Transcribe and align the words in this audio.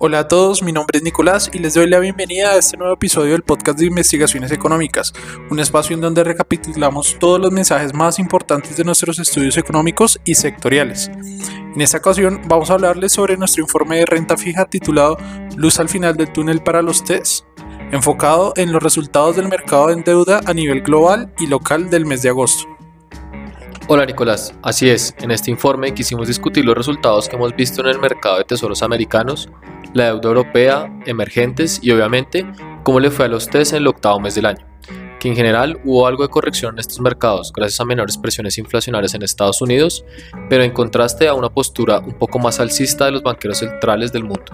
Hola 0.00 0.20
a 0.20 0.28
todos, 0.28 0.62
mi 0.62 0.70
nombre 0.70 0.96
es 0.96 1.02
Nicolás 1.02 1.50
y 1.52 1.58
les 1.58 1.74
doy 1.74 1.88
la 1.88 1.98
bienvenida 1.98 2.52
a 2.52 2.56
este 2.56 2.76
nuevo 2.76 2.94
episodio 2.94 3.32
del 3.32 3.42
podcast 3.42 3.80
de 3.80 3.86
investigaciones 3.86 4.52
económicas, 4.52 5.12
un 5.50 5.58
espacio 5.58 5.92
en 5.92 6.00
donde 6.00 6.22
recapitulamos 6.22 7.16
todos 7.18 7.40
los 7.40 7.50
mensajes 7.50 7.92
más 7.92 8.20
importantes 8.20 8.76
de 8.76 8.84
nuestros 8.84 9.18
estudios 9.18 9.56
económicos 9.56 10.20
y 10.24 10.36
sectoriales. 10.36 11.08
En 11.08 11.80
esta 11.80 11.98
ocasión 11.98 12.42
vamos 12.46 12.70
a 12.70 12.74
hablarles 12.74 13.10
sobre 13.10 13.36
nuestro 13.36 13.60
informe 13.64 13.96
de 13.96 14.06
renta 14.06 14.36
fija 14.36 14.66
titulado 14.66 15.18
Luz 15.56 15.80
al 15.80 15.88
final 15.88 16.16
del 16.16 16.32
túnel 16.32 16.62
para 16.62 16.80
los 16.80 17.02
TES, 17.02 17.44
enfocado 17.90 18.52
en 18.54 18.72
los 18.72 18.80
resultados 18.80 19.34
del 19.34 19.48
mercado 19.48 19.90
en 19.90 20.04
deuda 20.04 20.42
a 20.46 20.54
nivel 20.54 20.82
global 20.82 21.32
y 21.40 21.48
local 21.48 21.90
del 21.90 22.06
mes 22.06 22.22
de 22.22 22.28
agosto. 22.28 22.68
Hola 23.90 24.04
Nicolás, 24.04 24.54
así 24.62 24.90
es, 24.90 25.14
en 25.18 25.30
este 25.30 25.50
informe 25.50 25.94
quisimos 25.94 26.28
discutir 26.28 26.62
los 26.62 26.76
resultados 26.76 27.26
que 27.26 27.36
hemos 27.36 27.56
visto 27.56 27.80
en 27.80 27.86
el 27.86 27.98
mercado 27.98 28.36
de 28.36 28.44
tesoros 28.44 28.82
americanos, 28.82 29.48
la 29.94 30.06
deuda 30.06 30.28
europea, 30.28 31.00
emergentes 31.06 31.80
y 31.82 31.90
obviamente 31.90 32.46
cómo 32.82 33.00
le 33.00 33.10
fue 33.10 33.26
a 33.26 33.28
los 33.28 33.48
TES 33.48 33.72
en 33.72 33.78
el 33.78 33.86
octavo 33.86 34.20
mes 34.20 34.34
del 34.34 34.46
año, 34.46 34.66
que 35.20 35.28
en 35.28 35.36
general 35.36 35.80
hubo 35.84 36.06
algo 36.06 36.22
de 36.22 36.28
corrección 36.28 36.74
en 36.74 36.80
estos 36.80 37.00
mercados 37.00 37.52
gracias 37.54 37.80
a 37.80 37.84
menores 37.84 38.16
presiones 38.18 38.58
inflacionarias 38.58 39.14
en 39.14 39.22
Estados 39.22 39.60
Unidos, 39.60 40.04
pero 40.48 40.62
en 40.62 40.72
contraste 40.72 41.28
a 41.28 41.34
una 41.34 41.50
postura 41.50 41.98
un 41.98 42.14
poco 42.14 42.38
más 42.38 42.60
alcista 42.60 43.06
de 43.06 43.12
los 43.12 43.22
banqueros 43.22 43.58
centrales 43.58 44.12
del 44.12 44.24
mundo. 44.24 44.52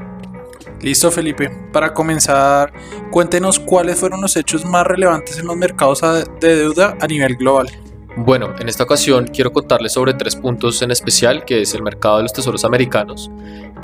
Listo 0.80 1.10
Felipe, 1.10 1.50
para 1.72 1.94
comenzar, 1.94 2.72
cuéntenos 3.10 3.58
cuáles 3.58 3.98
fueron 3.98 4.20
los 4.20 4.36
hechos 4.36 4.64
más 4.64 4.86
relevantes 4.86 5.38
en 5.38 5.46
los 5.46 5.56
mercados 5.56 6.02
de 6.40 6.56
deuda 6.56 6.96
a 7.00 7.06
nivel 7.06 7.36
global. 7.36 7.68
Bueno, 8.16 8.54
en 8.60 8.68
esta 8.68 8.84
ocasión 8.84 9.26
quiero 9.26 9.52
contarles 9.52 9.92
sobre 9.92 10.14
tres 10.14 10.36
puntos 10.36 10.80
en 10.82 10.92
especial, 10.92 11.44
que 11.44 11.62
es 11.62 11.74
el 11.74 11.82
mercado 11.82 12.18
de 12.18 12.22
los 12.24 12.32
tesoros 12.32 12.64
americanos, 12.64 13.28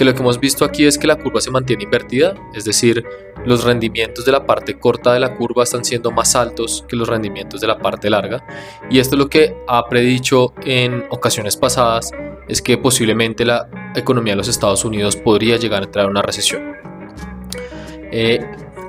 que 0.01 0.07
lo 0.07 0.15
que 0.15 0.21
hemos 0.21 0.41
visto 0.41 0.65
aquí 0.65 0.87
es 0.87 0.97
que 0.97 1.07
la 1.07 1.17
curva 1.17 1.43
se 1.43 1.51
mantiene 1.51 1.85
invertida, 1.85 2.33
es 2.55 2.65
decir, 2.65 3.05
los 3.45 3.65
rendimientos 3.65 4.25
de 4.25 4.33
la 4.33 4.47
parte 4.47 4.79
corta 4.79 5.13
de 5.13 5.21
la 5.21 5.35
curva 5.35 5.65
están 5.65 5.85
siendo 5.85 6.11
más 6.11 6.35
altos 6.35 6.87
que 6.89 6.97
los 6.97 7.07
rendimientos 7.07 7.61
de 7.61 7.67
la 7.67 7.77
parte 7.77 8.09
larga, 8.09 8.43
y 8.89 8.99
esto 8.99 9.17
es 9.17 9.19
lo 9.19 9.29
que 9.29 9.55
ha 9.69 9.87
predicho 9.91 10.55
en 10.65 11.05
ocasiones 11.11 11.55
pasadas, 11.59 12.13
es 12.49 12.63
que 12.63 12.79
posiblemente 12.79 13.45
la 13.45 13.69
economía 13.95 14.33
de 14.33 14.39
los 14.39 14.49
Estados 14.49 14.87
Unidos 14.87 15.17
podría 15.17 15.59
llegar 15.59 15.83
a 15.83 15.85
entrar 15.85 16.07
en 16.07 16.13
una 16.13 16.23
recesión. 16.23 16.77
Eh, 18.11 18.41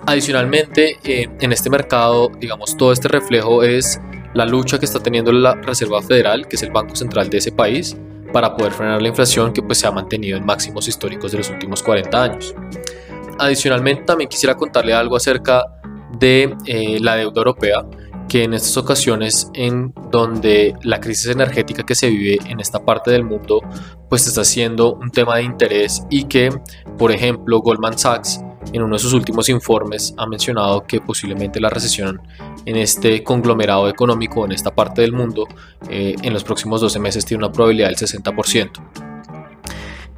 adicionalmente, 0.06 0.98
eh, 1.04 1.28
en 1.42 1.52
este 1.52 1.70
mercado, 1.70 2.32
digamos, 2.40 2.78
todo 2.78 2.94
este 2.94 3.10
reflejo 3.10 3.64
es 3.64 4.00
la 4.34 4.46
lucha 4.46 4.80
que 4.80 4.86
está 4.86 5.04
teniendo 5.04 5.34
la 5.34 5.56
Reserva 5.56 6.02
Federal, 6.02 6.48
que 6.48 6.56
es 6.56 6.64
el 6.64 6.72
banco 6.72 6.96
central 6.96 7.30
de 7.30 7.40
ese 7.40 7.52
país, 7.52 7.98
para 8.32 8.56
poder 8.56 8.74
frenar 8.74 9.02
la 9.02 9.08
inflación 9.08 9.54
que 9.54 9.62
pues 9.62 9.80
se 9.80 9.88
ha 9.88 9.92
mantenido 9.92 10.38
en 10.38 10.46
máximos 10.46 10.88
históricos 10.88 11.32
de 11.32 11.40
los 11.40 11.50
últimos 11.50 11.84
40 11.84 12.24
años. 12.24 12.56
Adicionalmente 13.40 14.04
también 14.04 14.30
quisiera 14.30 14.56
contarle 14.56 14.94
algo 14.94 15.16
acerca 15.16 15.64
de 16.20 16.56
eh, 16.66 17.00
la 17.00 17.16
deuda 17.16 17.40
europea, 17.40 17.86
que 18.32 18.44
en 18.44 18.54
estas 18.54 18.78
ocasiones 18.78 19.50
en 19.54 19.94
donde 20.10 20.74
la 20.84 21.00
crisis 21.00 21.28
energética 21.28 21.84
que 21.84 21.96
se 21.96 22.10
vive 22.10 22.38
en 22.46 22.60
esta 22.60 22.80
parte 22.80 23.12
del 23.12 23.24
mundo 23.26 23.62
pues 24.10 24.26
está 24.26 24.46
siendo 24.46 24.94
un 24.94 25.12
tema 25.12 25.38
de 25.38 25.44
interés 25.44 26.04
y 26.10 26.26
que 26.26 26.50
por 26.98 27.12
ejemplo 27.12 27.60
Goldman 27.60 27.98
Sachs 27.98 28.40
en 28.72 28.84
uno 28.84 28.96
de 28.96 29.00
sus 29.00 29.14
últimos 29.14 29.50
informes 29.50 30.14
ha 30.18 30.26
mencionado 30.28 30.86
que 30.86 31.02
posiblemente 31.02 31.60
la 31.60 31.70
recesión 31.70 32.22
en 32.66 32.76
este 32.76 33.24
conglomerado 33.24 33.90
económico 33.90 34.46
en 34.46 34.52
esta 34.52 34.74
parte 34.74 35.02
del 35.02 35.14
mundo 35.14 35.48
eh, 35.90 36.16
en 36.22 36.34
los 36.34 36.44
próximos 36.44 36.82
12 36.82 37.00
meses 37.00 37.26
tiene 37.26 37.44
una 37.44 37.52
probabilidad 37.52 37.88
del 37.88 37.98
60%. 37.98 38.70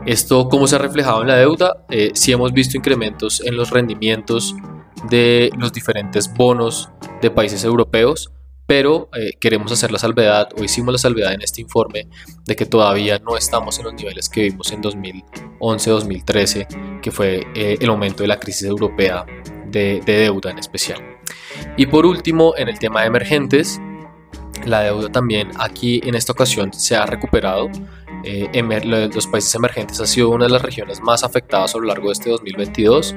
Esto, 0.05 0.49
¿cómo 0.49 0.67
se 0.67 0.75
ha 0.75 0.79
reflejado 0.79 1.21
en 1.21 1.29
la 1.29 1.37
deuda? 1.37 1.85
Eh, 1.89 2.11
sí 2.13 2.33
hemos 2.33 2.51
visto 2.51 2.75
incrementos 2.75 3.41
en 3.45 3.55
los 3.55 3.69
rendimientos 3.69 4.53
de 5.09 5.49
los 5.57 5.71
diferentes 5.71 6.33
bonos 6.33 6.89
de 7.21 7.31
países 7.31 7.63
europeos, 7.63 8.33
pero 8.65 9.09
eh, 9.15 9.33
queremos 9.39 9.71
hacer 9.71 9.91
la 9.91 9.99
salvedad, 9.99 10.49
o 10.57 10.63
hicimos 10.63 10.93
la 10.93 10.97
salvedad 10.97 11.33
en 11.33 11.41
este 11.41 11.61
informe, 11.61 12.07
de 12.45 12.55
que 12.55 12.65
todavía 12.65 13.19
no 13.19 13.37
estamos 13.37 13.77
en 13.79 13.85
los 13.85 13.93
niveles 13.93 14.29
que 14.29 14.43
vimos 14.43 14.71
en 14.71 14.81
2011-2013, 14.81 17.01
que 17.01 17.11
fue 17.11 17.45
eh, 17.55 17.77
el 17.79 17.89
aumento 17.89 18.23
de 18.23 18.27
la 18.27 18.39
crisis 18.39 18.63
europea 18.63 19.25
de, 19.67 20.01
deuda 20.05 20.51
en 20.51 20.59
especial. 20.59 21.12
Y 21.77 21.85
por 21.87 22.05
último, 22.05 22.53
en 22.57 22.69
el 22.69 22.79
tema 22.79 23.01
de 23.01 23.07
emergentes, 23.07 23.79
la 24.65 24.81
deuda 24.81 25.09
también 25.09 25.51
aquí 25.59 26.01
en 26.03 26.15
esta 26.15 26.31
ocasión 26.31 26.71
se 26.73 26.95
ha 26.95 27.05
recuperado. 27.05 27.69
Eh, 28.23 28.49
los 29.13 29.27
países 29.27 29.53
emergentes 29.55 29.99
ha 29.99 30.05
sido 30.05 30.29
una 30.29 30.45
de 30.45 30.51
las 30.51 30.61
regiones 30.61 31.01
más 31.01 31.23
afectadas 31.23 31.75
a 31.75 31.77
lo 31.77 31.85
largo 31.85 32.07
de 32.07 32.13
este 32.13 32.29
2022, 32.29 33.15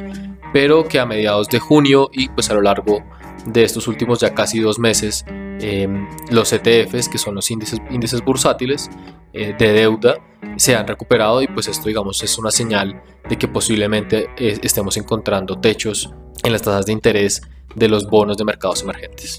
pero 0.53 0.87
que 0.88 0.99
a 0.99 1.06
mediados 1.06 1.49
de 1.49 1.59
junio 1.60 2.10
y 2.12 2.28
pues 2.28 2.50
a 2.50 2.54
lo 2.54 2.62
largo 2.62 3.04
de 3.47 3.62
estos 3.62 3.87
últimos 3.87 4.21
ya 4.21 4.34
casi 4.34 4.59
dos 4.59 4.78
meses, 4.78 5.25
em, 5.60 6.09
los 6.31 6.53
ETFs, 6.53 7.09
que 7.09 7.19
son 7.19 7.37
los 7.37 7.50
índices, 7.50 7.81
índices 7.91 8.25
bursátiles 8.25 8.91
eh, 9.33 9.54
de 9.56 9.72
deuda, 9.72 10.16
se 10.56 10.75
han 10.75 10.87
recuperado 10.87 11.43
y 11.43 11.47
pues 11.47 11.69
esto 11.69 11.88
digamos 11.88 12.22
es 12.22 12.38
una 12.38 12.50
señal 12.50 13.00
de 13.28 13.37
que 13.37 13.47
posiblemente 13.47 14.31
eh, 14.37 14.59
estemos 14.62 14.97
encontrando 14.97 15.60
techos 15.60 16.12
en 16.43 16.53
las 16.53 16.62
tasas 16.62 16.87
de 16.87 16.93
interés 16.93 17.43
de 17.75 17.88
los 17.88 18.06
bonos 18.06 18.37
de 18.37 18.44
mercados 18.44 18.82
emergentes. 18.82 19.38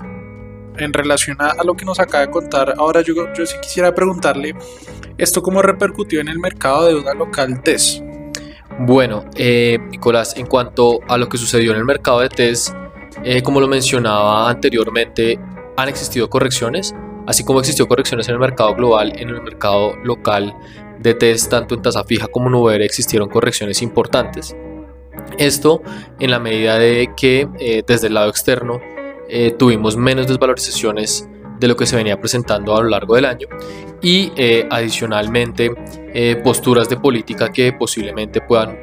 En 0.78 0.94
relación 0.94 1.38
a, 1.40 1.64
lo 1.64 1.74
que 1.74 1.86
nos 1.86 2.00
acaba 2.00 2.26
de 2.26 2.32
contar, 2.32 2.76
ahora 2.78 3.02
yo, 3.02 3.14
yo 3.34 3.46
sí 3.46 3.56
quisiera 3.62 3.96
preguntarle, 3.96 4.56
¿esto 5.18 5.42
cómo 5.42 5.62
repercutió 5.62 6.22
en 6.22 6.28
el 6.28 6.40
mercado 6.40 6.86
de 6.86 6.94
deuda 6.94 7.16
local 7.16 7.62
TES? 7.64 8.04
Bueno, 8.80 9.26
eh, 9.36 9.80
Nicolás, 9.90 10.38
en 10.38 10.46
cuanto 10.46 11.00
a 11.08 11.18
lo 11.18 11.28
que 11.28 11.38
sucedió 11.38 11.72
en 11.72 11.78
el 11.78 11.86
mercado 11.86 12.20
de 12.20 12.30
TES, 12.30 12.76
eh, 13.24 13.42
como 13.42 13.60
lo 13.60 13.68
mencionaba 13.68 14.50
anteriormente, 14.50 15.40
han 15.76 15.90
existido 15.90 16.30
correcciones, 16.30 16.94
así 17.26 17.44
como 17.44 17.60
existió 17.60 17.88
correcciones 17.88 18.28
en 18.28 18.36
el 18.36 18.40
mercado 18.40 18.76
global, 18.76 19.14
en 19.18 19.30
el 19.30 19.42
mercado 19.42 19.96
local 20.04 20.56
de 21.00 21.14
test, 21.16 21.50
tanto 21.50 21.76
en 21.76 21.82
tasa 21.82 22.04
fija 22.04 22.28
como 22.28 22.48
en 22.48 22.56
VR, 22.56 22.86
existieron 22.86 23.30
correcciones 23.30 23.82
importantes. 23.82 24.56
Esto 25.38 25.82
en 26.20 26.32
la 26.32 26.40
medida 26.40 26.78
de 26.78 27.12
que 27.16 27.48
eh, 27.60 27.84
desde 27.86 28.08
el 28.08 28.14
lado 28.14 28.30
externo 28.30 28.80
eh, 29.30 29.52
tuvimos 29.58 29.98
menos 29.98 30.28
desvalorizaciones 30.28 31.28
de 31.60 31.68
lo 31.68 31.76
que 31.76 31.86
se 31.86 31.96
venía 31.96 32.20
presentando 32.20 32.76
a 32.76 32.84
lo 32.84 32.90
largo 32.90 33.16
del 33.16 33.26
año 33.26 33.48
y 34.00 34.32
adicionalmente 34.70 35.72
posturas 36.44 36.88
de 36.88 36.98
política 36.98 37.52
que 37.52 37.74
posiblemente 37.74 38.42
puedan 38.42 38.78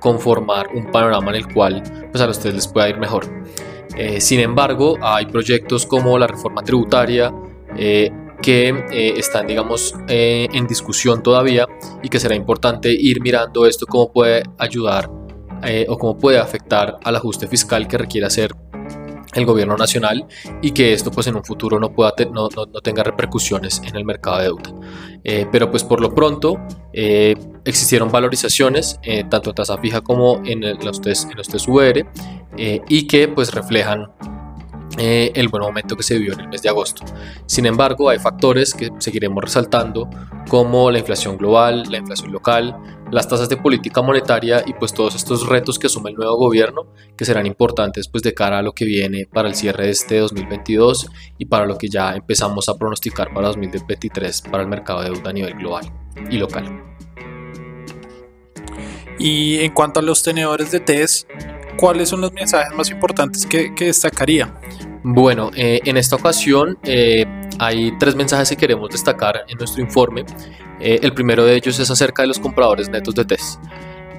conformar 0.00 0.68
un 0.74 0.90
panorama 0.90 1.30
en 1.30 1.36
el 1.36 1.52
cual 1.52 1.82
pues, 2.10 2.22
a 2.22 2.28
ustedes 2.28 2.54
les 2.54 2.68
pueda 2.68 2.88
ir 2.88 2.98
mejor. 2.98 3.26
Eh, 3.96 4.20
sin 4.20 4.40
embargo, 4.40 4.96
hay 5.00 5.26
proyectos 5.26 5.86
como 5.86 6.18
la 6.18 6.26
reforma 6.26 6.62
tributaria 6.62 7.32
eh, 7.76 8.10
que 8.40 8.68
eh, 8.68 9.14
están, 9.18 9.46
digamos, 9.46 9.94
en 10.08 10.66
discusión 10.66 11.22
todavía 11.22 11.66
y 12.02 12.08
que 12.08 12.18
será 12.18 12.34
importante 12.34 12.90
ir 12.90 13.20
mirando 13.20 13.66
esto 13.66 13.86
cómo 13.86 14.10
puede 14.10 14.42
ayudar 14.58 15.10
o 15.88 15.98
cómo 15.98 16.16
puede 16.18 16.38
afectar 16.38 16.98
al 17.04 17.16
ajuste 17.16 17.46
fiscal 17.46 17.86
que 17.86 17.98
requiere 17.98 18.26
hacer 18.26 18.52
el 19.34 19.46
gobierno 19.46 19.76
nacional 19.76 20.26
y 20.60 20.72
que 20.72 20.92
esto 20.92 21.10
pues 21.10 21.26
en 21.26 21.36
un 21.36 21.44
futuro 21.44 21.78
no, 21.78 21.92
pueda 21.92 22.12
no, 22.32 22.48
no, 22.48 22.66
tenga 22.80 23.02
repercusiones 23.02 23.80
en 23.84 23.96
el 23.96 24.04
mercado 24.04 24.38
de 24.38 24.44
deuda. 24.44 24.72
Eh, 25.22 25.46
pero 25.52 25.70
pues 25.70 25.84
por 25.84 26.00
lo 26.00 26.14
pronto 26.14 26.58
eh, 26.92 27.36
existieron 27.64 28.10
valorizaciones 28.10 28.98
eh, 29.02 29.24
tanto 29.28 29.50
en 29.50 29.56
tasa 29.56 29.78
fija 29.78 30.00
como 30.00 30.42
en, 30.44 30.62
los 30.84 31.00
test, 31.00 31.30
en 31.30 31.36
los 31.36 31.48
y 32.56 33.06
que 33.06 33.28
pues 33.28 33.52
reflejan 33.54 34.08
eh, 34.98 35.32
el 35.34 35.48
buen 35.48 35.62
momento 35.62 35.96
que 35.96 36.02
se 36.02 36.18
vivió 36.18 36.34
en 36.34 36.40
el 36.40 36.48
mes 36.48 36.62
de 36.62 36.68
agosto. 36.68 37.04
Sin 37.46 37.66
embargo, 37.66 38.08
hay 38.08 38.18
factores 38.18 38.74
que 38.74 38.90
seguiremos 38.98 39.42
resaltando 39.42 40.08
como 40.48 40.90
la 40.90 40.98
inflación 40.98 41.36
global, 41.36 41.84
la 41.88 41.98
inflación 41.98 42.32
local, 42.32 42.76
las 43.10 43.28
tasas 43.28 43.48
de 43.48 43.56
política 43.56 44.02
monetaria 44.02 44.62
y 44.66 44.72
pues 44.74 44.92
todos 44.92 45.14
estos 45.14 45.48
retos 45.48 45.78
que 45.78 45.86
asume 45.86 46.10
el 46.10 46.16
nuevo 46.16 46.36
gobierno 46.36 46.86
que 47.16 47.24
serán 47.24 47.46
importantes 47.46 48.08
pues 48.08 48.22
de 48.22 48.34
cara 48.34 48.58
a 48.58 48.62
lo 48.62 48.72
que 48.72 48.84
viene 48.84 49.26
para 49.32 49.48
el 49.48 49.54
cierre 49.54 49.86
de 49.86 49.90
este 49.90 50.18
2022 50.18 51.08
y 51.38 51.46
para 51.46 51.66
lo 51.66 51.76
que 51.76 51.88
ya 51.88 52.14
empezamos 52.14 52.68
a 52.68 52.76
pronosticar 52.76 53.32
para 53.32 53.48
2023 53.48 54.42
para 54.42 54.62
el 54.62 54.68
mercado 54.68 55.02
de 55.02 55.10
deuda 55.10 55.30
a 55.30 55.32
nivel 55.32 55.54
global 55.54 55.92
y 56.30 56.38
local. 56.38 56.90
Y 59.20 59.58
en 59.58 59.72
cuanto 59.72 60.00
a 60.00 60.02
los 60.02 60.22
tenedores 60.22 60.70
de 60.70 60.80
TES, 60.80 61.26
¿cuáles 61.76 62.08
son 62.08 62.22
los 62.22 62.32
mensajes 62.32 62.74
más 62.74 62.90
importantes 62.90 63.44
que, 63.44 63.70
destacaría? 63.78 64.54
Bueno, 65.02 65.50
eh, 65.56 65.80
en 65.84 65.96
esta 65.96 66.16
ocasión 66.16 66.78
eh, 66.82 67.24
hay 67.58 67.96
tres 67.98 68.14
mensajes 68.14 68.50
que 68.50 68.56
queremos 68.56 68.90
destacar 68.90 69.44
en 69.48 69.56
nuestro 69.56 69.82
informe. 69.82 70.26
Eh, 70.78 71.00
el 71.02 71.14
primero 71.14 71.44
de 71.44 71.56
ellos 71.56 71.78
es 71.78 71.90
acerca 71.90 72.22
de 72.22 72.28
los 72.28 72.38
compradores 72.38 72.90
netos 72.90 73.14
de 73.14 73.24
TES. 73.24 73.58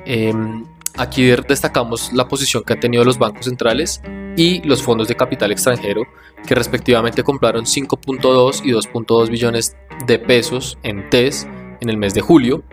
Em, 0.05 0.65
aquí 0.97 1.25
destacamos 1.47 2.11
la 2.13 2.27
posición 2.27 2.63
que 2.63 2.73
han 2.73 2.79
tenido 2.79 3.03
los 3.03 3.19
bancos 3.19 3.45
centrales 3.45 4.01
y 4.35 4.61
los 4.67 4.81
fondos 4.81 5.07
de 5.07 5.15
capital 5.15 5.51
extranjero, 5.51 6.03
que 6.47 6.55
respectivamente 6.55 7.23
compraron 7.23 7.65
5.2 7.65 8.61
y 8.65 8.71
2.2 8.71 9.29
billones 9.29 9.77
de 10.07 10.17
pesos 10.17 10.79
en 10.81 11.09
TES 11.11 11.47
en 11.81 11.89
el 11.89 11.97
mes 11.97 12.15
de 12.15 12.21
julio 12.21 12.63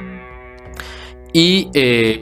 y 1.32 1.69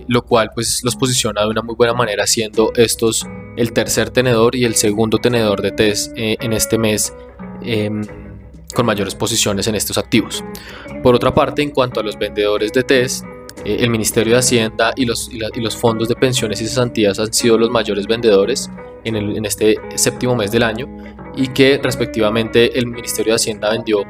lo 0.08 0.22
cual 0.22 0.50
pues 0.52 0.82
los 0.82 0.96
posiciona 0.96 1.42
de 1.42 1.48
una 1.48 1.62
muy 1.62 1.76
buena 1.76 1.94
manera 1.94 2.26
siendo 2.26 2.72
estos 2.74 3.24
el 3.56 3.72
tercer 3.72 4.10
tenedor 4.10 4.54
y 4.54 4.64
el 4.64 4.74
segundo 4.74 5.18
tenedor 5.18 5.62
de 5.62 5.72
test 5.72 6.12
eh, 6.16 6.36
en 6.40 6.52
este 6.52 6.78
mes 6.78 7.12
em, 7.62 8.02
con 8.74 8.86
mayores 8.86 9.14
posiciones 9.14 9.66
en 9.66 9.74
estos 9.74 9.98
activos. 9.98 10.44
Por 11.02 11.14
otra 11.14 11.32
parte, 11.32 11.62
en 11.62 11.70
cuanto 11.70 12.00
a 12.00 12.02
los 12.02 12.18
vendedores 12.18 12.72
de 12.72 12.82
test, 12.82 13.24
eh, 13.64 13.78
el 13.80 13.90
Ministerio 13.90 14.34
de 14.34 14.40
Hacienda 14.40 14.92
y 14.96 15.04
los, 15.04 15.30
y, 15.32 15.60
los 15.60 15.76
fondos 15.76 16.08
de 16.08 16.14
pensiones 16.14 16.60
y 16.60 16.66
cesantías 16.66 17.18
han 17.18 17.32
sido 17.32 17.58
los 17.58 17.70
mayores 17.70 18.06
vendedores 18.06 18.70
en, 19.04 19.16
en 19.16 19.44
este 19.44 19.76
séptimo 19.94 20.36
mes 20.36 20.50
del 20.50 20.62
año 20.62 20.86
y 21.36 21.48
que 21.48 21.78
respectivamente 21.82 22.78
el 22.78 22.86
Ministerio 22.86 23.32
de 23.32 23.36
Hacienda 23.36 23.70
vendió 23.70 24.02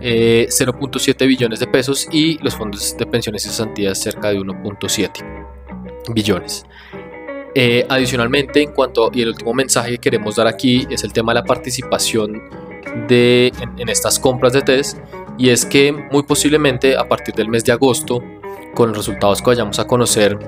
0.7 0.00 1.16
eh, 1.22 1.26
billones 1.26 1.60
de 1.60 1.66
pesos 1.66 2.06
y 2.12 2.38
los 2.42 2.54
fondos 2.54 2.96
de 2.96 3.06
pensiones 3.06 3.44
y 3.46 3.48
cesantías 3.48 3.98
cerca 3.98 4.28
de 4.28 4.38
1.7 4.38 5.10
billones. 6.12 6.64
Eh, 7.58 7.86
adicionalmente, 7.88 8.62
en 8.62 8.72
cuanto 8.72 9.10
y 9.14 9.22
el 9.22 9.28
último 9.28 9.54
mensaje 9.54 9.92
que 9.92 9.98
queremos 9.98 10.36
dar 10.36 10.46
aquí 10.46 10.86
es 10.90 11.04
el 11.04 11.14
tema 11.14 11.32
de 11.32 11.40
la 11.40 11.44
participación 11.46 12.42
de, 13.08 13.50
en, 13.78 13.88
estas 13.88 14.20
compras 14.20 14.52
de 14.52 14.60
test 14.60 14.98
y 15.38 15.48
es 15.48 15.64
que 15.64 15.90
muy 15.90 16.24
posiblemente 16.24 16.98
a 16.98 17.08
partir 17.08 17.34
del 17.34 17.48
mes 17.48 17.64
de 17.64 17.72
agosto, 17.72 18.22
con 18.74 18.90
los 18.90 18.98
resultados 18.98 19.40
que 19.40 19.46
vayamos 19.46 19.78
a 19.78 19.86
conocer, 19.86 20.38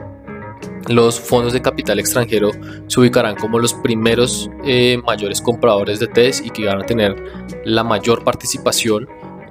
los 0.88 1.18
fondos 1.18 1.54
de 1.54 1.62
capital 1.62 1.98
extranjero 1.98 2.50
se 2.88 3.00
ubicarán 3.00 3.36
como 3.36 3.58
los 3.58 3.72
primeros 3.72 4.50
eh, 4.66 5.00
mayores 5.06 5.40
compradores 5.40 6.00
de 6.00 6.08
test 6.08 6.44
y 6.44 6.50
que 6.50 6.66
van 6.66 6.82
a 6.82 6.84
tener 6.84 7.16
la 7.64 7.84
mayor 7.84 8.22
participación 8.22 9.08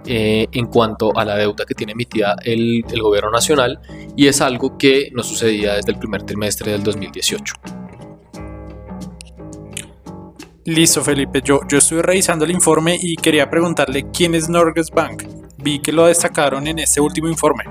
eh, 0.07 0.47
en 0.51 0.67
cuanto 0.67 1.15
a 1.17 1.25
la 1.25 1.35
deuda 1.35 1.65
que 1.65 1.75
tiene 1.75 1.91
emitida 1.91 2.37
el, 2.43 2.83
gobierno 3.01 3.29
nacional 3.29 3.79
y 4.15 4.27
es 4.27 4.39
algo 4.41 4.77
que 4.77 5.09
no 5.13 5.21
sucedía 5.21 5.73
desde 5.73 5.91
el 5.91 5.99
primer 5.99 6.23
trimestre 6.23 6.71
del 6.71 6.83
2018. 6.83 7.53
Listo, 10.65 11.03
Felipe. 11.03 11.41
Yo, 11.43 11.59
yo 11.69 11.77
estuve 11.77 12.01
revisando 12.01 12.45
el 12.45 12.51
informe 12.51 12.97
y 12.99 13.15
quería 13.15 13.49
preguntarle 13.49 14.07
quién 14.11 14.33
es 14.33 14.49
Norges 14.49 14.91
Bank. 14.91 15.23
Vi 15.57 15.79
que 15.79 15.91
lo 15.91 16.05
destacaron 16.05 16.67
en 16.67 16.79
este 16.79 16.99
último 17.01 17.27
informe. 17.27 17.65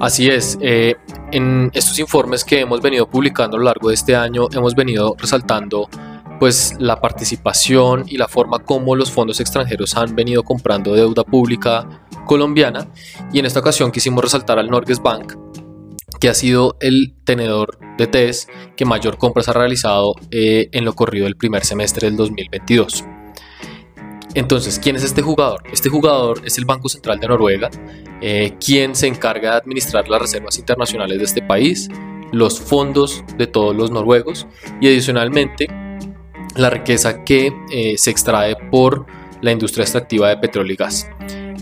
Así 0.00 0.28
es, 0.28 0.56
eh, 0.60 0.94
en 1.32 1.70
estos 1.74 1.98
informes 1.98 2.44
que 2.44 2.60
hemos 2.60 2.80
venido 2.80 3.08
publicando 3.08 3.56
a 3.56 3.60
lo 3.60 3.64
largo 3.66 3.88
de 3.88 3.96
este 3.96 4.14
año 4.14 4.46
hemos 4.52 4.74
venido 4.74 5.16
resaltando 5.18 5.88
pues 6.38 6.74
la 6.78 7.00
participación 7.00 8.04
y 8.06 8.16
la 8.16 8.28
forma 8.28 8.58
como 8.60 8.94
los 8.94 9.10
fondos 9.10 9.40
extranjeros 9.40 9.96
han 9.96 10.14
venido 10.14 10.42
comprando 10.42 10.94
deuda 10.94 11.24
pública 11.24 12.06
colombiana 12.26 12.88
y 13.32 13.38
en 13.38 13.46
esta 13.46 13.60
ocasión 13.60 13.90
quisimos 13.90 14.22
resaltar 14.22 14.58
al 14.58 14.70
Norges 14.70 15.00
Bank 15.00 15.34
que 16.20 16.28
ha 16.28 16.34
sido 16.34 16.76
el 16.80 17.14
tenedor 17.24 17.78
de 17.96 18.06
TES 18.06 18.48
que 18.76 18.84
mayor 18.84 19.18
compras 19.18 19.48
ha 19.48 19.52
realizado 19.52 20.14
eh, 20.30 20.68
en 20.72 20.84
lo 20.84 20.94
corrido 20.94 21.24
del 21.24 21.36
primer 21.36 21.64
semestre 21.64 22.08
del 22.08 22.16
2022. 22.16 23.04
Entonces, 24.34 24.78
¿quién 24.78 24.96
es 24.96 25.04
este 25.04 25.22
jugador? 25.22 25.62
Este 25.72 25.88
jugador 25.88 26.42
es 26.44 26.58
el 26.58 26.64
Banco 26.64 26.88
Central 26.88 27.18
de 27.18 27.28
Noruega, 27.28 27.70
eh, 28.20 28.54
quien 28.64 28.94
se 28.94 29.06
encarga 29.06 29.52
de 29.52 29.56
administrar 29.56 30.08
las 30.08 30.20
reservas 30.20 30.58
internacionales 30.58 31.18
de 31.18 31.24
este 31.24 31.42
país, 31.42 31.88
los 32.30 32.60
fondos 32.60 33.24
de 33.38 33.46
todos 33.46 33.74
los 33.74 33.90
noruegos 33.90 34.46
y 34.80 34.88
adicionalmente 34.88 35.68
la 36.56 36.70
riqueza 36.70 37.24
que 37.24 37.52
eh, 37.70 37.96
se 37.96 38.10
extrae 38.10 38.56
por 38.70 39.06
la 39.40 39.52
industria 39.52 39.84
extractiva 39.84 40.28
de 40.28 40.36
petróleo 40.36 40.72
y 40.72 40.76
gas. 40.76 41.08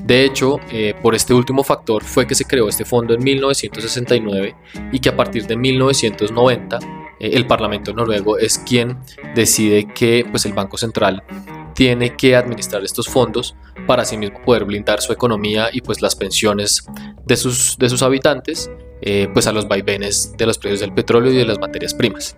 De 0.02 0.24
hecho, 0.24 0.60
eh, 0.70 0.94
por 1.02 1.14
este 1.14 1.34
último 1.34 1.64
factor 1.64 2.04
fue 2.04 2.26
que 2.26 2.34
se 2.34 2.44
creó 2.44 2.68
este 2.68 2.84
fondo 2.84 3.14
en 3.14 3.22
1969 3.22 4.54
y 4.92 5.00
que 5.00 5.08
a 5.08 5.16
partir 5.16 5.46
de 5.46 5.56
1990 5.56 6.78
eh, 7.18 7.30
el 7.32 7.46
Parlamento 7.46 7.92
noruego 7.92 8.38
es 8.38 8.58
quien 8.58 8.98
decide 9.34 9.88
que 9.92 10.24
pues, 10.30 10.46
el 10.46 10.52
Banco 10.52 10.76
Central 10.76 11.24
tiene 11.74 12.16
que 12.16 12.36
administrar 12.36 12.84
estos 12.84 13.08
fondos 13.08 13.56
para 13.86 14.02
así 14.02 14.16
mismo 14.16 14.40
poder 14.42 14.64
blindar 14.64 15.00
su 15.02 15.12
economía 15.12 15.68
y 15.72 15.82
pues 15.82 16.00
las 16.00 16.16
pensiones 16.16 16.86
de 17.26 17.36
sus, 17.36 17.76
de 17.76 17.88
sus 17.88 18.02
habitantes 18.02 18.70
pues 19.34 19.46
a 19.46 19.52
los 19.52 19.68
vaivenes 19.68 20.32
de 20.38 20.46
los 20.46 20.58
precios 20.58 20.80
del 20.80 20.92
petróleo 20.92 21.30
y 21.30 21.36
de 21.36 21.44
las 21.44 21.58
materias 21.60 21.92
primas. 21.92 22.34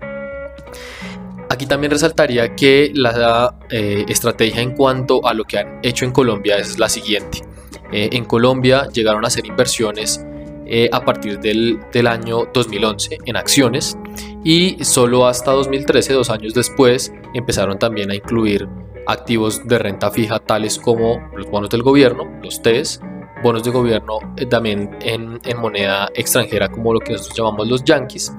Aquí 1.51 1.67
también 1.67 1.91
resaltaría 1.91 2.55
que 2.55 2.93
la 2.95 3.55
eh, 3.71 4.05
estrategia 4.09 4.61
en 4.61 4.73
cuanto 4.73 5.27
a 5.27 5.33
lo 5.33 5.45
que 5.45 5.59
han 5.59 5.81
hecho 5.83 6.05
en 6.05 6.13
Colombia 6.13 6.57
es 6.57 6.79
la 6.79 6.89
siguiente. 6.89 7.43
Eh, 7.91 8.11
en 8.13 8.27
Colombia 8.27 8.87
llegaron 8.93 9.25
a 9.25 9.29
hacer 9.29 9.47
inversiones 9.47 10.25
eh, 10.67 10.91
a 10.93 11.03
partir 11.03 11.41
del, 11.41 11.81
del, 11.91 12.07
año 12.07 12.47
2011 12.53 13.19
en 13.25 13.37
acciones 13.37 13.97
y 14.45 14.77
solo 14.85 15.27
hasta 15.27 15.53
2013, 15.53 16.13
dos 16.13 16.29
años 16.29 16.53
después, 16.53 17.11
empezaron 17.33 17.79
también 17.79 18.11
a 18.11 18.15
incluir 18.15 18.69
activos 19.07 19.67
de 19.67 19.79
renta 19.79 20.11
fija 20.11 20.39
tales 20.41 20.79
como 20.79 21.31
los 21.35 21.51
bonos 21.51 21.71
del 21.71 21.83
gobierno, 21.83 22.31
los 22.43 22.61
TES, 22.61 23.01
bonos 23.43 23.65
de 23.65 23.71
gobierno 23.71 24.19
también 24.51 24.91
en, 25.01 25.41
en, 25.43 25.59
moneda 25.59 26.11
extranjera 26.15 26.69
como 26.69 26.93
lo 26.93 27.01
que 27.01 27.13
nosotros 27.13 27.39
llamamos 27.39 27.69
los 27.69 27.85
yankees 27.85 28.35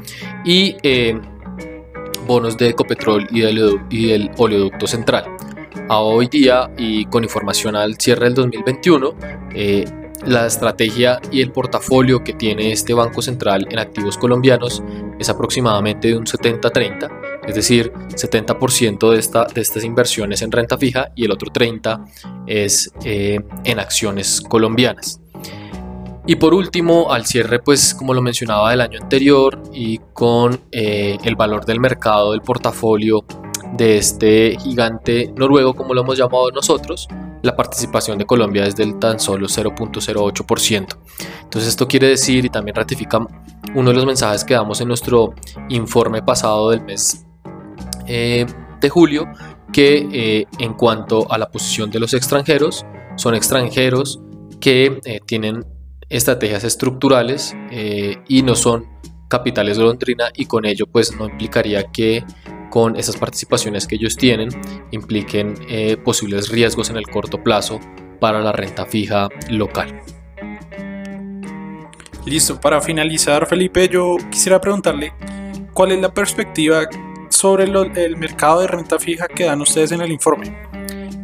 y 0.46 0.76
bonos 2.30 2.56
de 2.58 2.70
Ecopetrol 2.70 3.28
y 3.32 3.42
del, 3.42 4.30
oleoducto 4.38 4.86
central. 4.86 5.26
A 5.90 6.00
hoy 6.00 6.28
día 6.28 6.70
y 6.78 7.06
con 7.06 7.24
información 7.24 7.76
al 7.76 7.98
cierre 7.98 8.26
del 8.26 8.36
2021, 8.36 9.16
eh, 9.56 9.86
la 10.28 10.46
estrategia 10.46 11.20
y 11.32 11.42
el 11.42 11.52
portafolio 11.52 12.24
que 12.24 12.34
tiene 12.34 12.72
este 12.72 12.94
Banco 12.94 13.24
Central 13.24 13.68
en 13.72 13.80
activos 13.80 14.16
colombianos 14.16 14.84
es 15.18 15.28
aproximadamente 15.28 16.10
de 16.10 16.18
un 16.18 16.26
70-30, 16.26 17.10
es 17.48 17.56
decir, 17.56 17.92
70% 18.10 19.12
de, 19.12 19.18
esta, 19.18 19.46
de 19.46 19.62
estas 19.62 19.84
inversiones 19.84 20.44
en 20.44 20.52
renta 20.52 20.78
fija 20.78 21.12
y 21.16 21.26
el 21.26 21.32
otro 21.32 21.52
30% 21.52 22.06
es 22.46 22.92
eh, 23.06 23.40
en 23.64 23.80
acciones 23.80 24.40
colombianas. 24.42 25.20
Y 26.30 26.36
por 26.36 26.54
último, 26.54 27.12
al 27.12 27.26
cierre, 27.26 27.58
pues 27.58 27.96
como 27.96 28.14
lo 28.14 28.22
mencionaba 28.22 28.70
del 28.70 28.82
año 28.82 29.00
anterior 29.02 29.64
y 29.74 29.98
con 30.14 30.62
eh, 30.72 31.18
el 31.24 31.36
valor 31.36 31.66
del 31.66 31.80
mercado 31.80 32.34
del 32.34 32.42
portafolio 32.42 33.26
de 33.74 33.98
este 33.98 34.56
gigante 34.60 35.34
noruego, 35.36 35.74
como 35.74 35.96
lo 35.96 36.02
hemos 36.02 36.20
llamado 36.20 36.52
nosotros, 36.52 37.08
la 37.42 37.56
participación 37.56 38.20
de 38.20 38.28
Colombia 38.28 38.64
es 38.66 38.76
del 38.76 39.00
tan 39.00 39.20
solo 39.20 39.48
0.08%. 39.48 40.98
Entonces 41.46 41.68
esto 41.68 41.88
quiere 41.88 42.10
decir 42.10 42.46
y 42.46 42.50
también 42.50 42.76
ratifica 42.76 43.26
uno 43.74 43.90
de 43.90 43.96
los 43.96 44.06
mensajes 44.06 44.44
que 44.44 44.54
damos 44.54 44.80
en 44.82 44.88
nuestro 44.88 45.34
informe 45.70 46.22
pasado 46.22 46.70
del 46.70 46.82
mes 46.82 47.26
eh, 48.06 48.46
de 48.80 48.90
julio, 48.90 49.26
que 49.74 50.08
eh, 50.14 50.46
en 50.60 50.76
cuanto 50.76 51.26
a 51.32 51.40
la 51.40 51.50
posición 51.50 51.90
de 51.90 52.00
los 52.00 52.14
extranjeros, 52.14 52.86
son 53.16 53.34
extranjeros 53.34 54.22
que 54.60 55.00
tienen 55.26 55.66
estrategias 56.10 56.64
estructurales 56.64 57.56
eh, 57.72 58.18
y 58.28 58.42
no 58.42 58.56
son 58.56 58.88
capitales 59.28 59.78
de 59.78 59.84
Londrina 59.84 60.32
y 60.36 60.46
con 60.46 60.66
ello 60.66 60.86
pues 60.92 61.16
no 61.16 61.26
implicaría 61.28 61.84
que 61.84 62.24
con 62.70 62.96
esas 62.96 63.18
participaciones 63.18 63.88
que 63.88 63.96
ellos 63.96 64.16
tienen 64.16 64.50
impliquen 64.92 65.56
eh, 65.70 65.98
posibles 65.98 66.50
riesgos 66.50 66.90
en 66.90 66.98
el 66.98 67.08
corto 67.08 67.44
plazo 67.44 67.80
para 68.20 68.42
la 68.42 68.52
renta 68.52 68.86
fija 68.86 69.30
local. 69.50 70.02
Listo, 72.26 72.60
para 72.60 72.82
finalizar 72.82 73.48
Felipe, 73.48 73.88
yo 73.88 74.18
quisiera 74.30 74.60
preguntarle 74.60 75.14
cuál 75.74 75.94
es 75.94 76.02
la 76.02 76.14
perspectiva 76.14 76.88
sobre 77.30 77.64
el 77.64 78.18
mercado 78.18 78.62
de 78.62 78.68
renta 78.68 79.00
fija 79.00 79.28
que 79.28 79.46
dan 79.46 79.62
ustedes 79.62 79.92
en 79.92 80.02
el 80.02 80.12
informe. 80.12 80.69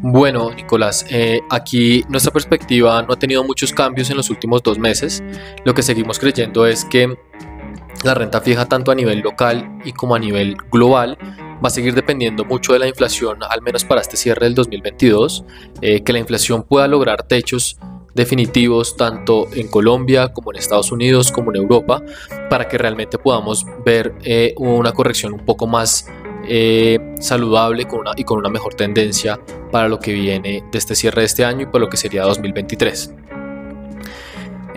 Bueno, 0.08 0.52
Nicolás, 0.54 1.04
eh, 1.10 1.42
aquí 1.50 2.06
nuestra 2.10 2.32
perspectiva 2.32 3.02
no 3.02 3.14
ha 3.14 3.18
tenido 3.18 3.44
muchos 3.44 3.74
cambios 3.74 4.08
en 4.12 4.18
los 4.18 4.30
últimos 4.30 4.62
dos 4.62 4.78
meses. 4.78 5.24
Lo 5.64 5.74
que 5.74 5.82
seguimos 5.82 6.20
creyendo 6.20 6.68
es 6.68 6.86
que 6.86 7.18
la 8.04 8.14
renta 8.14 8.40
fija 8.40 8.68
tanto 8.68 8.92
a 8.92 8.96
nivel 8.96 9.22
local 9.22 9.80
y 9.84 9.94
como 9.94 10.14
a 10.14 10.20
nivel 10.20 10.58
global 10.72 11.18
va 11.24 11.70
a 11.70 11.70
seguir 11.72 11.96
dependiendo 11.96 12.46
mucho 12.46 12.74
de 12.74 12.80
la 12.80 12.88
inflación, 12.88 13.40
al 13.50 13.64
menos 13.64 13.84
para 13.84 14.00
este 14.00 14.16
cierre 14.16 14.46
del 14.46 14.54
2022, 14.54 15.44
eh, 15.82 16.04
que 16.04 16.14
la 16.14 16.20
inflación 16.20 16.62
pueda 16.62 16.88
lograr 16.88 17.24
techos 17.24 17.80
definitivos 18.14 18.98
tanto 18.98 19.48
en 19.56 19.68
Colombia 19.70 20.32
como 20.34 20.52
en 20.52 20.60
Estados 20.60 20.92
Unidos 20.92 21.32
como 21.32 21.52
en 21.52 21.58
Europa 21.64 22.04
para 22.52 22.68
que 22.68 22.78
realmente 22.78 23.18
podamos 23.18 23.66
ver 23.84 24.14
eh, 24.24 24.54
una 24.58 24.92
corrección 24.92 25.34
un 25.34 25.44
poco 25.44 25.66
más 25.66 26.08
eh, 26.48 27.00
saludable 27.20 27.86
con 27.86 28.02
una, 28.02 28.12
y 28.16 28.24
con 28.24 28.40
una 28.40 28.50
mejor 28.50 28.74
tendencia 28.74 29.40
para 29.72 29.88
lo 29.88 30.00
que 30.00 30.14
viene 30.14 30.64
de 30.72 30.78
este 30.78 30.96
cierre 30.96 31.22
de 31.22 31.26
este 31.26 31.46
año 31.46 31.64
y 31.64 31.66
para 31.66 31.80
lo 31.80 31.90
que 31.90 31.98
sería 31.98 32.24
2023. 32.24 33.14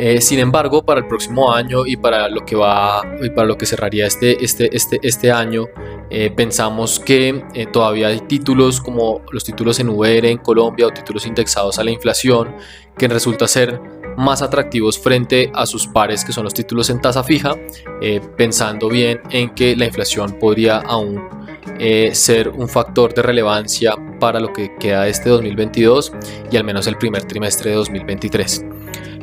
Eh, 0.00 0.20
sin 0.20 0.38
embargo, 0.38 0.84
para 0.84 1.00
el 1.00 1.08
próximo 1.08 1.52
año 1.52 1.84
y 1.84 1.96
para 1.96 2.28
lo 2.28 2.46
que 2.46 2.54
va 2.54 3.02
y 3.20 3.30
para 3.30 3.48
lo 3.48 3.58
que 3.58 3.66
cerraría 3.66 4.06
este, 4.06 4.44
este, 4.44 4.74
este, 4.76 5.00
este 5.02 5.32
año, 5.32 5.66
eh, 6.08 6.30
pensamos 6.30 7.00
que 7.00 7.66
todavía 7.72 8.06
hay 8.06 8.20
títulos 8.20 8.80
como 8.80 9.22
los 9.32 9.42
títulos 9.42 9.80
en 9.80 9.88
VR 9.88 10.30
en 10.30 10.38
Colombia 10.38 10.86
o 10.86 10.90
títulos 10.90 11.26
indexados 11.26 11.80
a 11.80 11.84
la 11.84 11.90
inflación 11.90 12.54
que 12.96 13.08
resulta 13.08 13.48
ser 13.48 13.80
más 14.18 14.42
atractivos 14.42 14.98
frente 14.98 15.50
a 15.54 15.64
sus 15.64 15.86
pares 15.86 16.24
que 16.24 16.32
son 16.32 16.42
los 16.42 16.52
títulos 16.52 16.90
en 16.90 17.00
tasa 17.00 17.22
fija, 17.22 17.54
eh, 18.02 18.20
pensando 18.36 18.88
bien 18.88 19.20
en 19.30 19.50
que 19.50 19.76
la 19.76 19.86
inflación 19.86 20.32
podría 20.40 20.78
aún 20.78 21.37
eh, 21.78 22.14
ser 22.14 22.48
un 22.48 22.68
factor 22.68 23.14
de 23.14 23.22
relevancia 23.22 23.94
para 24.18 24.40
lo 24.40 24.52
que 24.52 24.74
queda 24.78 25.06
este 25.08 25.28
2022 25.30 26.12
y 26.50 26.56
al 26.56 26.64
menos 26.64 26.86
el 26.86 26.96
primer 26.96 27.24
trimestre 27.24 27.70
de 27.70 27.76
2023. 27.76 28.64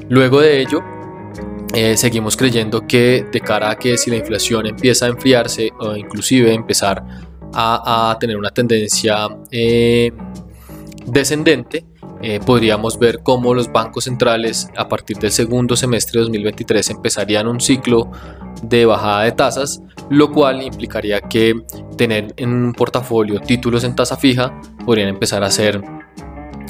Luego 0.10 0.42
de 0.42 0.62
ello, 0.62 0.84
eh, 1.74 1.98
seguimos 1.98 2.38
creyendo 2.38 2.88
que 2.88 3.26
de 3.32 3.42
cara 3.42 3.72
a 3.72 3.76
que 3.76 3.98
si 3.98 4.10
la 4.10 4.18
inflación 4.18 4.68
empieza 4.68 5.06
a 5.06 5.10
enfriarse 5.10 5.72
o 5.80 5.96
inclusive 5.96 6.54
empezar 6.54 7.04
a, 7.58 8.18
tener 8.20 8.38
una 8.38 8.50
tendencia 8.50 9.30
descendente, 11.06 11.86
eh, 12.22 12.40
podríamos 12.44 12.98
ver 12.98 13.20
cómo 13.22 13.54
los 13.54 13.72
bancos 13.72 14.06
centrales 14.06 14.70
a 14.76 14.88
partir 14.88 15.18
del 15.18 15.32
segundo 15.32 15.76
semestre 15.76 16.20
de 16.20 16.24
2023 16.24 16.90
empezarían 16.92 17.48
un 17.48 17.60
ciclo 17.60 18.10
de 18.64 18.86
bajada 18.86 19.24
de 19.24 19.32
tasas, 19.34 19.82
lo 20.10 20.32
cual 20.32 20.62
implicaría 20.62 21.22
que 21.22 21.56
tener 21.98 22.34
en 22.38 22.54
un 22.54 22.74
portafolio 22.74 23.40
títulos 23.40 23.84
en 23.84 23.96
tasa 23.96 24.18
fija 24.18 24.60
podrían 24.86 25.10
empezar 25.10 25.44
a 25.44 25.52
ser 25.52 25.82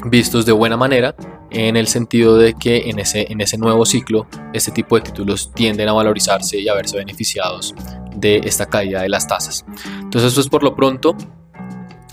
vistos 0.06 0.46
de 0.46 0.52
buena 0.52 0.76
manera 0.76 1.14
en 1.50 1.76
el 1.76 1.86
sentido 1.86 2.36
de 2.36 2.54
que 2.54 2.88
en 2.90 2.98
ese, 2.98 3.30
en 3.30 3.40
ese 3.40 3.58
nuevo 3.58 3.84
ciclo 3.86 4.26
este 4.52 4.70
tipo 4.70 4.96
de 4.96 5.02
títulos 5.02 5.52
tienden 5.52 5.88
a 5.88 5.92
valorizarse 5.92 6.58
y 6.58 6.68
a 6.68 6.74
verse 6.74 6.96
beneficiados 6.96 7.74
de 8.14 8.36
esta 8.44 8.66
caída 8.66 9.02
de 9.02 9.08
las 9.08 9.26
tasas. 9.26 9.64
Entonces 10.00 10.28
esto 10.28 10.40
es 10.40 10.48
por 10.48 10.62
lo 10.62 10.74
pronto 10.74 11.16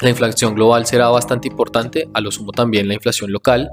la 0.01 0.10
inflación 0.10 0.53
global 0.53 0.86
será 0.86 1.08
bastante 1.10 1.48
importante, 1.48 2.10
a 2.13 2.20
lo 2.20 2.32
sumo 2.32 2.51
también 2.51 2.88
la 2.88 2.94
inflación 2.94 3.32
local 3.32 3.72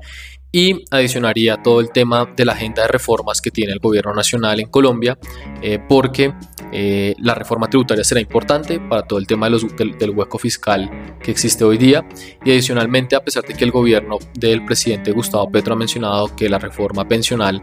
y 0.52 0.84
adicionaría 0.90 1.62
todo 1.62 1.80
el 1.80 1.90
tema 1.90 2.28
de 2.36 2.44
la 2.44 2.52
agenda 2.52 2.82
de 2.82 2.88
reformas 2.88 3.40
que 3.40 3.50
tiene 3.50 3.72
el 3.72 3.78
gobierno 3.78 4.14
nacional 4.14 4.58
en 4.60 4.68
Colombia, 4.68 5.18
eh, 5.62 5.78
porque 5.88 6.34
eh, 6.72 7.14
la 7.18 7.34
reforma 7.34 7.68
tributaria 7.68 8.04
será 8.04 8.20
importante 8.20 8.80
para 8.80 9.02
todo 9.02 9.18
el 9.18 9.26
tema 9.26 9.48
del, 9.48 10.10
hueco 10.10 10.38
fiscal 10.38 11.16
que 11.22 11.30
existe 11.30 11.64
hoy 11.64 11.78
día. 11.78 12.04
Y 12.44 12.50
adicionalmente 12.50 13.16
a 13.16 13.20
pesar 13.20 13.44
de 13.44 13.54
que 13.54 13.64
el 13.64 13.70
gobierno 13.70 14.18
del 14.34 14.64
presidente 14.64 15.12
Gustavo 15.12 15.50
Petro 15.50 15.74
ha 15.74 15.76
mencionado 15.76 16.34
que 16.34 16.48
la 16.48 16.58
reforma 16.58 17.06
pensional 17.06 17.60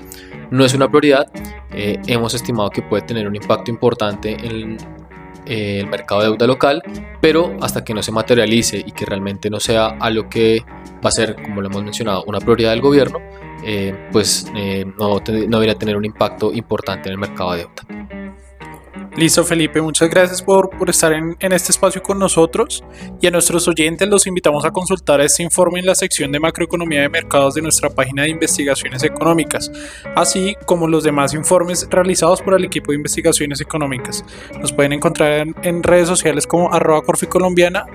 no 0.50 0.64
es 0.64 0.74
una 0.74 0.88
prioridad, 0.88 1.28
eh, 1.74 2.00
hemos 2.08 2.34
estimado 2.34 2.70
que 2.70 2.82
puede 2.82 3.04
tener 3.04 3.28
un 3.28 3.36
impacto 3.36 3.70
importante 3.70 4.38
en 4.46 4.78
eh, 5.48 5.80
el 5.80 5.88
mercado 5.88 6.22
de 6.22 6.28
deuda 6.28 6.48
local, 6.48 6.84
pero 7.22 7.56
hasta 7.62 7.84
que 7.84 7.94
no 7.94 8.04
se 8.04 8.12
materialice 8.12 8.84
y 8.86 8.92
que 8.92 9.06
realmente 9.06 9.50
no 9.50 9.60
sea 9.60 9.98
algo 10.00 10.30
que 10.30 10.64
va 11.04 11.10
a 11.10 11.12
ser, 11.12 11.36
como 11.42 11.62
lo 11.62 11.68
hemos 11.68 11.84
mencionado, 11.84 12.24
una 12.28 12.40
prioridad 12.40 12.72
del 12.72 12.82
gobierno, 12.82 13.20
eh, 13.64 14.10
pues 14.12 14.46
eh, 14.56 14.86
no, 14.98 15.20
no 15.20 15.60
debería 15.60 15.76
tener 15.76 15.98
un 15.98 16.06
impacto 16.06 16.54
importante 16.54 17.10
en 17.10 17.14
el 17.14 17.20
mercado 17.20 17.54
de 17.54 17.58
deuda. 17.60 17.97
Listo, 19.18 19.44
Felipe, 19.44 19.82
muchas 19.82 20.12
gracias 20.12 20.44
por, 20.44 20.70
estar 20.88 21.12
en, 21.12 21.36
este 21.40 21.72
espacio 21.72 22.04
con 22.04 22.20
nosotros 22.20 22.84
y 23.20 23.26
a 23.26 23.32
nuestros 23.32 23.68
oyentes 23.68 24.08
los 24.08 24.28
invitamos 24.28 24.64
a 24.64 24.70
consultar 24.70 25.22
este 25.22 25.42
informe 25.42 25.80
en 25.80 25.88
la 25.88 25.96
sección 25.96 26.32
de 26.32 26.40
macroeconomía 26.40 27.02
de 27.02 27.10
mercados 27.10 27.56
de 27.56 27.64
nuestra 27.64 27.90
página 27.90 28.22
de 28.22 28.30
investigaciones 28.30 29.02
económicas, 29.02 29.72
así 30.16 30.56
como 30.68 30.88
los 30.88 31.04
demás 31.04 31.34
informes 31.34 31.88
realizados 31.90 32.44
por 32.44 32.54
el 32.54 32.66
equipo 32.66 32.92
de 32.92 32.98
investigaciones 32.98 33.60
económicas. 33.60 34.24
Nos 34.62 34.72
pueden 34.72 34.94
encontrar 34.94 35.48
en, 35.64 35.82
redes 35.82 36.08
sociales 36.08 36.46
como 36.46 36.72
arroba 36.72 37.02
corficolombiana 37.02 37.88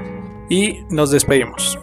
y 0.50 0.80
nos 0.90 1.12
despedimos. 1.12 1.78